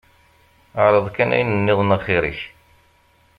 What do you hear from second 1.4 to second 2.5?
nniḍen axir-ik.